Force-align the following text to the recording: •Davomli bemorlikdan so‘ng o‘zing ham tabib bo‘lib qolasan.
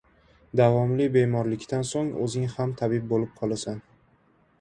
•Davomli 0.59 1.05
bemorlikdan 1.17 1.85
so‘ng 1.89 2.09
o‘zing 2.23 2.47
ham 2.55 2.73
tabib 2.81 3.05
bo‘lib 3.13 3.37
qolasan. 3.43 3.79